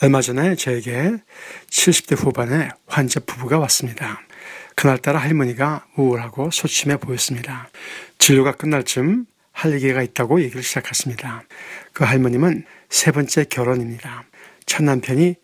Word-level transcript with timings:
얼마 0.00 0.20
전에 0.20 0.54
저에게 0.54 1.16
70대 1.68 2.16
후반의 2.16 2.70
환자 2.86 3.20
부부가 3.20 3.58
왔습니다. 3.58 4.20
그날따라 4.76 5.18
할머니가 5.18 5.86
우울하고 5.96 6.50
소침해 6.50 6.96
보였습니다. 6.98 7.68
진료가 8.18 8.52
끝날 8.52 8.84
쯤 8.84 9.26
할 9.58 9.72
얘기가 9.72 10.02
있다고 10.02 10.40
얘기를 10.40 10.62
시작했습니다. 10.62 11.42
그 11.92 12.04
할머님은 12.04 12.64
세 12.90 13.10
번째 13.10 13.42
결혼입니다. 13.42 14.22
첫 14.66 14.84
남편이 14.84 15.34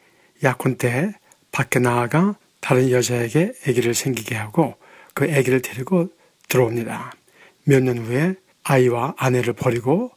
약혼 0.44 0.76
때 0.76 1.12
밖에 1.50 1.80
나아가 1.80 2.36
다른 2.60 2.92
여자에게 2.92 3.54
아기를 3.66 3.92
생기게 3.92 4.36
하고 4.36 4.76
그 5.14 5.24
아기를 5.24 5.62
데리고 5.62 6.10
들어옵니다. 6.48 7.12
몇 7.64 7.82
년 7.82 7.98
후에 7.98 8.36
아이와 8.62 9.14
아내를 9.18 9.54
버리고 9.54 10.12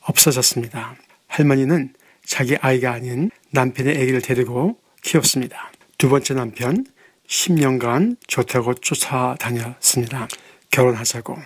없어졌습니다. 0.00 0.96
할머니는 1.28 1.94
자기 2.30 2.56
아이가 2.60 2.92
아닌 2.92 3.28
남편의 3.50 3.96
아기를 3.96 4.22
데리고 4.22 4.78
키웠습니다. 5.02 5.72
두 5.98 6.08
번째 6.08 6.34
남편 6.34 6.86
10년간 7.26 8.18
좋다고 8.28 8.74
쫓아다녔습니다. 8.74 10.28
결혼하자고. 10.70 11.36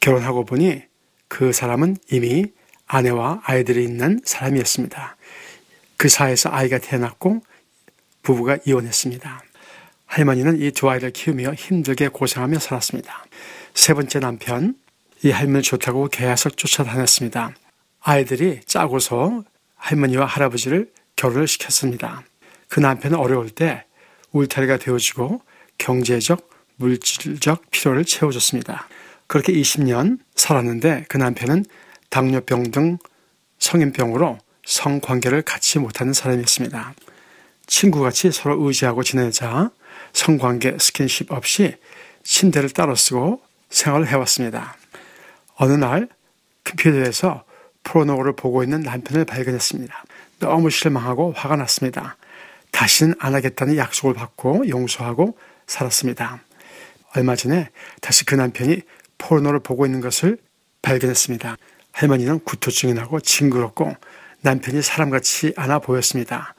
결혼하고 0.00 0.44
보니 0.44 0.82
그 1.28 1.52
사람은 1.52 1.98
이미 2.10 2.46
아내와 2.88 3.42
아이들이 3.44 3.84
있는 3.84 4.20
사람이었습니다. 4.24 5.16
그 5.96 6.08
사이에서 6.08 6.50
아이가 6.50 6.78
태어났고 6.78 7.40
부부가 8.24 8.58
이혼했습니다. 8.66 9.40
할머니는 10.06 10.60
이 10.60 10.72
두 10.72 10.90
아이를 10.90 11.12
키우며 11.12 11.54
힘들게 11.54 12.08
고생하며 12.08 12.58
살았습니다. 12.58 13.24
세 13.72 13.94
번째 13.94 14.18
남편, 14.18 14.74
이 15.22 15.30
할머니 15.30 15.62
좋다고 15.62 16.08
계속 16.08 16.56
쫓아다녔습니다. 16.56 17.54
아이들이 18.00 18.62
짜고서 18.66 19.44
할머니와 19.84 20.24
할아버지를 20.24 20.90
결혼을 21.16 21.46
시켰습니다. 21.46 22.22
그 22.68 22.80
남편은 22.80 23.18
어려울 23.18 23.50
때 23.50 23.84
울타리가 24.32 24.78
되어주고 24.78 25.42
경제적, 25.76 26.48
물질적 26.76 27.70
필요를 27.70 28.04
채워줬습니다. 28.04 28.88
그렇게 29.26 29.52
20년 29.52 30.18
살았는데 30.34 31.04
그 31.08 31.18
남편은 31.18 31.66
당뇨병 32.08 32.70
등 32.70 32.98
성인병으로 33.58 34.38
성관계를 34.64 35.42
갖지 35.42 35.78
못하는 35.78 36.14
사람이었습니다. 36.14 36.94
친구같이 37.66 38.32
서로 38.32 38.66
의지하고 38.66 39.02
지내자 39.02 39.70
성관계 40.14 40.78
스킨십 40.80 41.30
없이 41.30 41.76
침대를 42.22 42.70
따로 42.70 42.94
쓰고 42.94 43.42
생활을 43.68 44.08
해왔습니다. 44.08 44.76
어느 45.56 45.72
날 45.72 46.08
컴퓨터에서 46.64 47.44
프로노를 47.84 48.34
보고 48.34 48.62
있는 48.62 48.80
남편을 48.80 49.24
발견했습니다. 49.24 50.04
너무 50.40 50.70
실망하고 50.70 51.32
화가 51.36 51.56
났습니다. 51.56 52.16
다시는 52.72 53.14
안 53.20 53.34
하겠다는 53.34 53.76
약속을 53.76 54.14
받고 54.14 54.68
용서하고 54.68 55.38
살았습니다. 55.66 56.40
얼마 57.14 57.36
전에 57.36 57.70
다시 58.00 58.24
그 58.24 58.34
남편이 58.34 58.82
포르노를 59.18 59.60
보고 59.60 59.86
있는 59.86 60.00
것을 60.00 60.38
발견했습니다. 60.82 61.56
할머니는 61.92 62.40
구토증이 62.40 62.94
나고 62.94 63.20
징그럽고 63.20 63.94
남편이 64.40 64.82
사람같이 64.82 65.54
않아 65.56 65.78
보였습니다. 65.78 66.54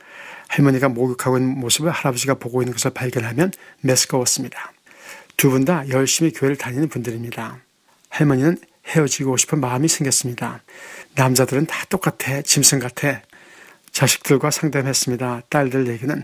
할머니가 0.47 0.89
목욕하고 0.89 1.37
있는 1.37 1.59
모습을 1.59 1.91
할아버지가 1.91 2.35
보고 2.35 2.61
있는 2.61 2.71
것을 2.73 2.91
발견하면 2.91 3.51
메스꺼웠습니다. 3.81 4.71
두 5.37 5.49
분 5.49 5.65
다 5.65 5.87
열심히 5.89 6.31
교회를 6.31 6.55
다니는 6.55 6.87
분들입니다. 6.87 7.57
할머니는 8.09 8.57
헤어지고 8.87 9.35
싶은 9.35 9.59
마음이 9.59 9.87
생겼습니다. 9.89 10.61
남자들은 11.15 11.65
다 11.65 11.85
똑같아, 11.89 12.41
짐승 12.41 12.79
같아. 12.79 13.21
자식들과 13.91 14.51
상담했습니다. 14.51 15.43
딸들 15.49 15.87
얘기는 15.87 16.23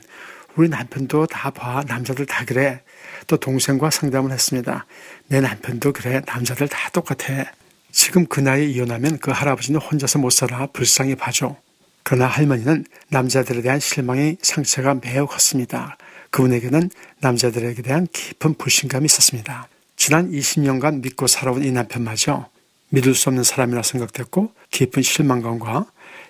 우리 0.55 0.67
남편도 0.67 1.27
다 1.27 1.49
봐. 1.51 1.83
남자들 1.87 2.25
다 2.25 2.43
그래. 2.45 2.81
또 3.27 3.37
동생과 3.37 3.89
상담을 3.89 4.31
했습니다. 4.31 4.85
내 5.27 5.39
남편도 5.39 5.93
그래. 5.93 6.21
남자들 6.27 6.67
다 6.67 6.89
똑같아. 6.89 7.45
지금 7.93 8.25
그 8.25 8.41
나이에 8.41 8.65
이혼하면 8.65 9.19
그 9.19 9.31
할아버지는 9.31 9.79
혼자서 9.79 10.19
못 10.19 10.31
살아. 10.31 10.67
불쌍히 10.67 11.15
봐줘. 11.15 11.55
그러나 12.03 12.27
할머니는 12.27 12.83
남자들에 13.09 13.61
대한 13.61 13.79
실망의 13.79 14.37
상처가 14.41 14.95
매우 14.95 15.25
컸습니다. 15.25 15.97
그분에게는 16.31 16.89
남자들에게 17.19 17.81
대한 17.81 18.07
깊은 18.11 18.55
불신감이 18.55 19.05
있었습니다. 19.05 19.69
지난 19.95 20.31
20년간 20.31 21.01
믿고 21.01 21.27
살아온 21.27 21.63
이 21.63 21.71
남편마저 21.71 22.49
믿을 22.91 23.15
수 23.15 23.29
없는 23.29 23.43
사람이라 23.43 23.83
생각됐고 23.83 24.53
깊은 24.69 25.01
실망감과 25.01 25.85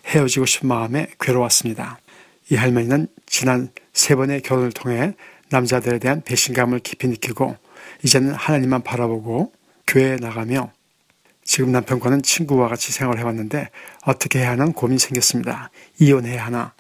헤어지고 0.05 0.45
싶은 0.45 0.69
마음에 0.69 1.07
괴로웠습니다. 1.19 1.99
이 2.49 2.55
할머니는 2.55 3.07
지난 3.25 3.69
세 3.93 4.15
번의 4.15 4.41
결혼을 4.41 4.71
통해 4.71 5.13
남자들에 5.49 5.99
대한 5.99 6.21
배신감을 6.21 6.79
깊이 6.79 7.07
느끼고 7.07 7.57
이제는 8.03 8.33
하나님만 8.33 8.83
바라보고 8.83 9.51
교회에 9.87 10.17
나가며 10.17 10.71
지금 11.43 11.71
남편과는 11.71 12.21
친구와 12.21 12.67
같이 12.67 12.91
생활해 12.91 13.23
왔는데 13.23 13.69
어떻게 14.05 14.39
해야 14.39 14.51
하는 14.51 14.71
고민이 14.73 14.99
생겼습니다. 14.99 15.71
이혼해야 15.99 16.45
하나? 16.45 16.73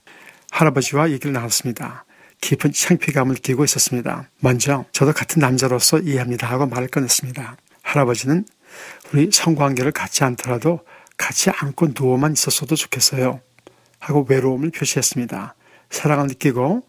할아버지와 0.51 1.11
얘기를 1.11 1.33
나눴습니다. 1.33 2.05
깊은 2.41 2.71
창피감을 2.71 3.35
느끼고 3.35 3.63
있었습니다. 3.63 4.29
먼저 4.39 4.85
저도 4.91 5.13
같은 5.13 5.39
남자로서 5.39 5.99
이해합니다 5.99 6.47
하고 6.47 6.67
말을 6.67 6.87
꺼냈습니다. 6.87 7.57
할아버지는 7.81 8.45
우리 9.13 9.29
성관계를 9.31 9.91
갖지 9.91 10.23
않더라도 10.23 10.79
같이 11.17 11.49
안고 11.49 11.89
누워만 11.99 12.33
있었어도 12.33 12.75
좋겠어요. 12.75 13.41
하고 13.99 14.25
외로움을 14.27 14.71
표시했습니다. 14.71 15.55
사랑을 15.89 16.27
느끼고 16.27 16.83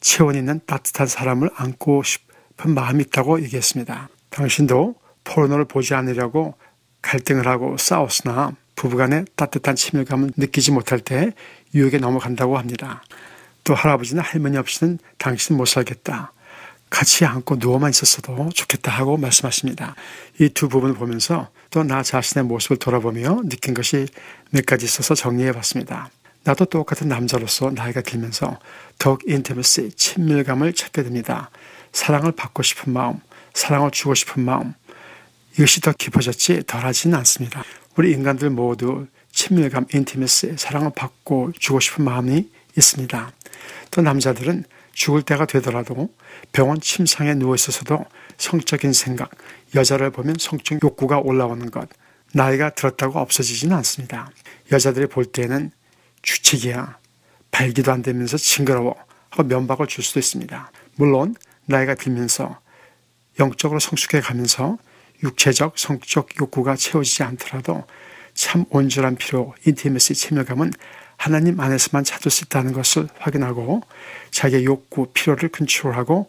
체온 0.00 0.34
있는 0.34 0.60
따뜻한 0.66 1.06
사람을 1.06 1.50
안고 1.54 2.02
싶은 2.02 2.74
마음이 2.74 3.04
있다고 3.04 3.42
얘기했습니다. 3.42 4.08
당신도 4.30 4.94
포르노를 5.24 5.64
보지 5.64 5.94
않으려고 5.94 6.54
갈등을 7.02 7.46
하고 7.46 7.76
싸웠으나 7.76 8.54
부부간의 8.76 9.26
따뜻한 9.36 9.76
친밀감을 9.76 10.32
느끼지 10.36 10.72
못할 10.72 11.00
때 11.00 11.32
유혹에 11.74 11.98
넘어간다고 11.98 12.58
합니다. 12.58 13.02
또 13.64 13.74
할아버지는 13.74 14.22
할머니 14.22 14.56
없이는 14.56 14.98
당신 15.18 15.56
못 15.56 15.66
살겠다. 15.66 16.32
같이 16.92 17.24
안고 17.24 17.56
누워만 17.56 17.90
있었어도 17.90 18.50
좋겠다 18.54 18.92
하고 18.92 19.16
말씀하십니다. 19.16 19.94
이 20.38 20.50
두 20.50 20.68
부분을 20.68 20.94
보면서 20.94 21.48
또 21.70 21.82
나 21.84 22.02
자신의 22.02 22.44
모습을 22.44 22.76
돌아보며 22.76 23.40
느낀 23.48 23.72
것이 23.72 24.06
몇 24.50 24.66
가지 24.66 24.84
있어서 24.84 25.14
정리해 25.14 25.52
봤습니다. 25.52 26.10
나도 26.44 26.66
똑같은 26.66 27.08
남자로서 27.08 27.70
나이가 27.70 28.02
들면서 28.02 28.58
더욱 28.98 29.22
인테미시, 29.26 29.92
친밀감을 29.96 30.74
찾게 30.74 31.02
됩니다. 31.02 31.50
사랑을 31.92 32.32
받고 32.32 32.62
싶은 32.62 32.92
마음, 32.92 33.20
사랑을 33.54 33.90
주고 33.90 34.14
싶은 34.14 34.44
마음, 34.44 34.74
이것이 35.54 35.80
더 35.80 35.92
깊어졌지 35.92 36.64
덜하지는 36.66 37.16
않습니다. 37.18 37.64
우리 37.96 38.12
인간들 38.12 38.50
모두 38.50 39.06
친밀감, 39.32 39.86
인티미시, 39.94 40.56
사랑을 40.58 40.90
받고 40.94 41.52
주고 41.58 41.80
싶은 41.80 42.04
마음이 42.04 42.50
있습니다. 42.76 43.32
또 43.90 44.02
남자들은 44.02 44.64
죽을 44.92 45.22
때가 45.22 45.46
되더라도 45.46 46.12
병원 46.52 46.80
침상에 46.80 47.34
누워 47.34 47.54
있어서도 47.54 48.04
성적인 48.38 48.92
생각, 48.92 49.30
여자를 49.74 50.10
보면 50.10 50.36
성적 50.38 50.82
욕구가 50.82 51.18
올라오는 51.18 51.70
것, 51.70 51.88
나이가 52.32 52.70
들었다고 52.70 53.18
없어지지는 53.18 53.76
않습니다. 53.78 54.30
여자들이 54.70 55.06
볼 55.06 55.24
때는 55.24 55.70
주책이야, 56.22 56.98
발기도 57.50 57.92
안 57.92 58.02
되면서 58.02 58.36
징그러워 58.36 58.96
하고 59.30 59.42
면박을 59.44 59.86
줄 59.86 60.04
수도 60.04 60.20
있습니다. 60.20 60.70
물론 60.96 61.34
나이가 61.66 61.94
들면서 61.94 62.60
영적으로 63.38 63.80
성숙해 63.80 64.20
가면서 64.20 64.78
육체적, 65.22 65.78
성적 65.78 66.28
욕구가 66.40 66.76
채워지지 66.76 67.22
않더라도 67.22 67.84
참 68.34 68.64
온전한 68.70 69.16
필요, 69.16 69.54
intimacy 69.66 70.14
친밀감은 70.14 70.72
하나님 71.22 71.60
안에서만 71.60 72.02
찾을 72.02 72.32
수 72.32 72.46
있다는 72.46 72.72
것을 72.72 73.06
확인하고 73.16 73.80
자기의 74.32 74.64
욕구, 74.64 75.06
필요를 75.14 75.50
컨트롤하고 75.50 76.28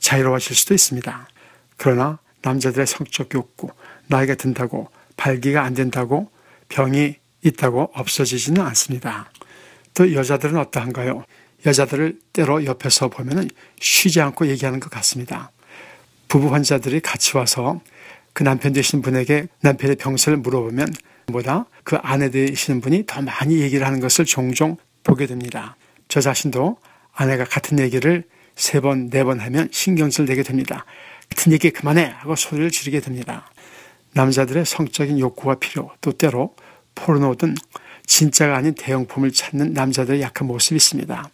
자유로워질 0.00 0.56
수도 0.56 0.72
있습니다. 0.72 1.28
그러나 1.76 2.18
남자들의 2.40 2.86
성적 2.86 3.34
욕구, 3.34 3.68
나이가 4.06 4.34
든다고 4.34 4.88
발기가 5.18 5.62
안 5.62 5.74
된다고 5.74 6.30
병이 6.70 7.16
있다고 7.42 7.90
없어지지는 7.92 8.62
않습니다. 8.62 9.30
또 9.92 10.10
여자들은 10.14 10.56
어떠한가요? 10.56 11.26
여자들을 11.66 12.18
때로 12.32 12.64
옆에서 12.64 13.08
보면 13.08 13.50
쉬지 13.80 14.22
않고 14.22 14.46
얘기하는 14.46 14.80
것 14.80 14.88
같습니다. 14.88 15.50
부부 16.28 16.54
환자들이 16.54 17.00
같이 17.00 17.36
와서 17.36 17.82
그 18.32 18.44
남편 18.44 18.72
되시는 18.72 19.02
분에게 19.02 19.48
남편의 19.60 19.96
병세를 19.96 20.38
물어보면 20.38 20.88
보다 21.32 21.66
그 21.84 21.96
아내 21.96 22.30
되시는 22.30 22.80
분이 22.80 23.04
더 23.06 23.22
많이 23.22 23.60
얘기를 23.60 23.86
하는 23.86 24.00
것을 24.00 24.24
종종 24.24 24.76
보게 25.02 25.26
됩니다. 25.26 25.76
저 26.08 26.20
자신도 26.20 26.76
아내가 27.14 27.44
같은 27.44 27.78
얘기를 27.78 28.24
세 28.54 28.80
번, 28.80 29.08
네 29.10 29.24
번 29.24 29.40
하면 29.40 29.68
신경질 29.72 30.26
내게 30.26 30.42
됩니다. 30.42 30.84
같은 31.30 31.52
얘기 31.52 31.70
그만해! 31.70 32.04
하고 32.18 32.36
소리를 32.36 32.70
지르게 32.70 33.00
됩니다. 33.00 33.50
남자들의 34.12 34.66
성적인 34.66 35.18
욕구가 35.18 35.54
필요, 35.54 35.90
또 36.02 36.12
때로 36.12 36.54
포르노든 36.94 37.54
진짜가 38.06 38.56
아닌 38.56 38.74
대형품을 38.74 39.32
찾는 39.32 39.72
남자들의 39.72 40.20
약한 40.20 40.46
모습이 40.48 40.76
있습니다. 40.76 41.30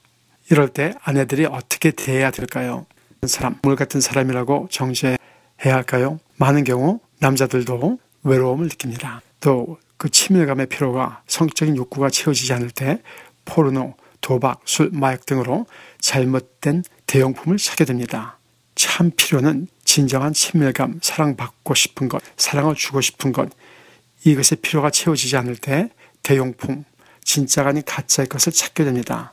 이럴 0.50 0.68
때 0.68 0.94
아내들이 1.02 1.44
어떻게 1.46 1.90
대해야 1.90 2.30
될까요? 2.30 2.86
사람, 3.26 3.56
물 3.62 3.74
같은 3.74 4.00
사람이라고 4.00 4.68
정죄해야 4.70 5.18
할까요? 5.64 6.20
많은 6.36 6.62
경우 6.62 7.00
남자들도 7.18 7.98
외로움을 8.22 8.66
느낍니다. 8.68 9.20
또 9.40 9.78
그 9.98 10.08
친밀감의 10.08 10.66
필요가 10.66 11.22
성적인 11.26 11.76
욕구가 11.76 12.08
채워지지 12.08 12.52
않을 12.54 12.70
때 12.70 13.02
포르노, 13.44 13.94
도박, 14.20 14.62
술, 14.64 14.90
마약 14.92 15.26
등으로 15.26 15.66
잘못된 16.00 16.84
대용품을 17.06 17.58
사게 17.58 17.84
됩니다. 17.84 18.38
참 18.74 19.10
필요는 19.14 19.66
진정한 19.84 20.32
친밀감, 20.32 21.00
사랑받고 21.02 21.74
싶은 21.74 22.08
것, 22.08 22.22
사랑을 22.36 22.74
주고 22.74 23.00
싶은 23.00 23.32
것, 23.32 23.50
이것의 24.24 24.60
필요가 24.62 24.90
채워지지 24.90 25.36
않을 25.36 25.56
때 25.56 25.90
대용품, 26.22 26.84
진짜가 27.24 27.70
아닌 27.70 27.82
가짜의 27.84 28.28
것을 28.28 28.52
찾게 28.52 28.84
됩니다. 28.84 29.32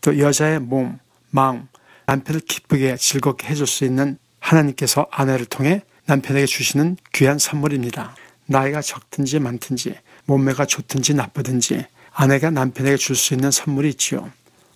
또 0.00 0.18
여자의 0.18 0.60
몸, 0.60 0.98
마음, 1.30 1.68
남편을 2.06 2.40
기쁘게 2.40 2.96
즐겁게 2.96 3.48
해줄 3.48 3.66
수 3.66 3.84
있는 3.84 4.18
하나님께서 4.38 5.06
아내를 5.10 5.46
통해 5.46 5.82
남편에게 6.06 6.46
주시는 6.46 6.96
귀한 7.12 7.38
선물입니다. 7.38 8.14
나이가 8.50 8.82
적든지 8.82 9.38
많든지, 9.38 9.94
몸매가 10.26 10.66
좋든지 10.66 11.14
나쁘든지, 11.14 11.86
아내가 12.12 12.50
남편에게 12.50 12.96
줄 12.96 13.14
수 13.14 13.32
있는 13.32 13.52
선물이 13.52 13.90
있지요. 13.90 14.28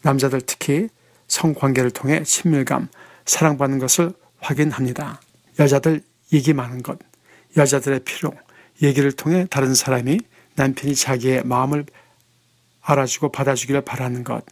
남자들 0.03 0.43
특히 0.43 0.89
성관계를 1.27 1.91
통해 1.91 2.23
친밀감, 2.23 2.89
사랑받는 3.27 3.81
것을 3.81 4.13
확인합니다. 4.39 5.21
여자들 5.59 6.03
얘기 6.33 6.53
많은 6.53 6.85
것, 6.85 7.01
여자들의 7.57 8.01
필요, 8.05 8.33
얘기를 8.81 9.11
통해 9.11 9.45
다른 9.51 9.75
사람이 9.75 10.21
남편이 10.55 10.95
자기의 10.95 11.43
마음을 11.45 11.85
알아주고 12.81 13.33
받아주기를 13.33 13.81
바라는 13.81 14.23
것, 14.23 14.45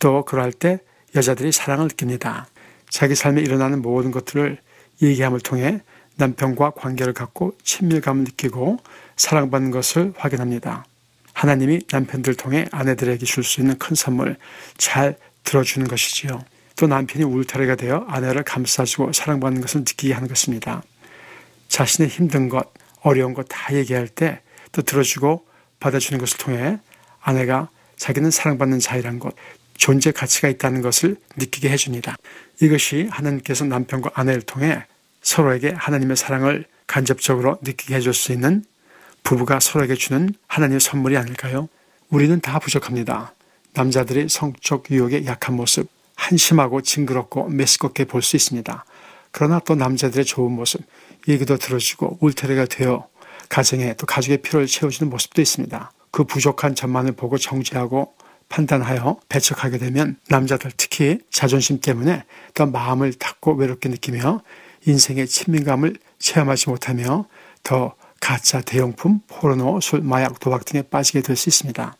또 0.00 0.24
그럴 0.24 0.52
때 0.52 0.80
여자들이 1.14 1.52
사랑을 1.52 1.86
느낍니다. 1.86 2.48
자기 2.90 3.14
삶에 3.14 3.42
일어나는 3.42 3.80
모든 3.80 4.10
것들을 4.10 4.58
얘기함을 5.02 5.38
통해 5.38 5.82
남편과 6.16 6.70
관계를 6.70 7.12
갖고 7.12 7.56
친밀감을 7.62 8.24
느끼고 8.24 8.78
사랑받는 9.16 9.70
것을 9.70 10.12
확인합니다. 10.16 10.84
하나님이 11.32 11.80
남편들 11.90 12.34
통해 12.34 12.66
아내들에게 12.72 13.24
줄 13.26 13.44
수 13.44 13.60
있는 13.60 13.78
큰 13.78 13.94
선물 13.94 14.36
잘 14.78 15.16
들어주는 15.44 15.86
것이지요. 15.86 16.42
또 16.76 16.86
남편이 16.86 17.24
울타리가 17.24 17.76
되어 17.76 18.04
아내를 18.08 18.42
감싸주고 18.42 19.12
사랑받는 19.12 19.60
것을 19.60 19.80
느끼게 19.80 20.12
하는 20.14 20.28
것입니다. 20.28 20.82
자신의 21.68 22.08
힘든 22.10 22.48
것, 22.48 22.72
어려운 23.00 23.34
것 23.34 23.46
다 23.48 23.74
얘기할 23.74 24.08
때 24.08 24.40
또 24.76 24.82
들어주고 24.82 25.46
받아주는 25.80 26.20
것을 26.20 26.36
통해 26.36 26.78
아내가 27.20 27.70
자기는 27.96 28.30
사랑받는 28.30 28.78
자이란 28.78 29.18
것, 29.18 29.34
존재 29.78 30.10
가치가 30.12 30.48
있다는 30.48 30.82
것을 30.82 31.16
느끼게 31.36 31.70
해줍니다. 31.70 32.16
이것이 32.60 33.08
하나님께서 33.10 33.64
남편과 33.64 34.10
아내를 34.14 34.42
통해 34.42 34.84
서로에게 35.26 35.72
하나님의 35.76 36.16
사랑을 36.16 36.66
간접적으로 36.86 37.58
느끼게 37.62 37.96
해줄 37.96 38.14
수 38.14 38.32
있는 38.32 38.64
부부가 39.24 39.58
서로에게 39.58 39.96
주는 39.96 40.32
하나님의 40.46 40.78
선물이 40.78 41.16
아닐까요? 41.16 41.68
우리는 42.10 42.40
다 42.40 42.60
부족합니다. 42.60 43.34
남자들이 43.74 44.28
성적 44.28 44.88
유혹에 44.88 45.26
약한 45.26 45.56
모습, 45.56 45.88
한심하고 46.14 46.80
징그럽고 46.82 47.48
메스껍게 47.48 48.04
볼 48.04 48.22
수 48.22 48.36
있습니다. 48.36 48.84
그러나 49.32 49.58
또 49.66 49.74
남자들의 49.74 50.24
좋은 50.24 50.52
모습, 50.52 50.82
얘기도 51.26 51.56
들어주고 51.56 52.18
울타리가 52.20 52.66
되어 52.66 53.08
가정에 53.48 53.94
또 53.94 54.06
가족의 54.06 54.42
필요를 54.42 54.68
채워주는 54.68 55.10
모습도 55.10 55.42
있습니다. 55.42 55.90
그 56.12 56.22
부족한 56.22 56.76
점만을 56.76 57.12
보고 57.12 57.36
정죄하고 57.36 58.14
판단하여 58.48 59.18
배척하게 59.28 59.78
되면 59.78 60.18
남자들 60.28 60.70
특히 60.76 61.18
자존심 61.30 61.80
때문에 61.80 62.22
더 62.54 62.66
마음을 62.66 63.12
닫고 63.12 63.54
외롭게 63.54 63.88
느끼며 63.88 64.40
인생의 64.86 65.26
친밀감을 65.26 65.96
체험하지 66.18 66.70
못하며 66.70 67.26
더 67.62 67.94
가짜 68.20 68.60
대용품, 68.60 69.20
포르노, 69.26 69.80
술, 69.80 70.00
마약, 70.00 70.40
도박 70.40 70.64
등에 70.64 70.82
빠지게 70.82 71.20
될 71.20 71.36
수 71.36 71.48
있습니다. 71.48 71.96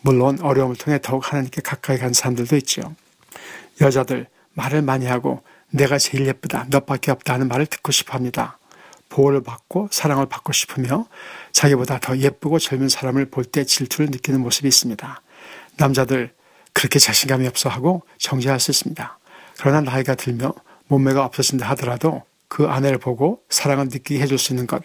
물론 0.00 0.40
어려움을 0.40 0.76
통해 0.76 0.98
더욱 1.00 1.30
하나님께 1.30 1.62
가까이 1.62 1.98
간 1.98 2.12
사람들도 2.12 2.56
있죠. 2.56 2.94
여자들 3.80 4.26
말을 4.54 4.82
많이 4.82 5.06
하고 5.06 5.42
내가 5.70 5.98
제일 5.98 6.26
예쁘다, 6.26 6.66
너밖에 6.70 7.10
없다 7.12 7.34
하는 7.34 7.48
말을 7.48 7.66
듣고 7.66 7.92
싶어 7.92 8.14
합니다. 8.14 8.58
보호를 9.08 9.42
받고 9.42 9.88
사랑을 9.92 10.26
받고 10.26 10.52
싶으며 10.52 11.06
자기보다 11.52 12.00
더 12.00 12.16
예쁘고 12.16 12.58
젊은 12.58 12.88
사람을 12.88 13.26
볼 13.26 13.44
때 13.44 13.64
질투를 13.64 14.10
느끼는 14.10 14.40
모습이 14.40 14.66
있습니다. 14.68 15.22
남자들 15.76 16.34
그렇게 16.72 16.98
자신감이 16.98 17.46
없어 17.46 17.68
하고 17.68 18.02
정죄할 18.18 18.58
수 18.58 18.70
있습니다. 18.70 19.18
그러나 19.58 19.80
나이가 19.82 20.14
들며 20.14 20.54
몸매가 20.92 21.24
없어진다 21.24 21.68
하더라도 21.70 22.22
그 22.48 22.66
아내를 22.66 22.98
보고 22.98 23.40
사랑을 23.48 23.86
느끼게 23.86 24.20
해줄 24.20 24.36
수 24.36 24.52
있는 24.52 24.66
것, 24.66 24.82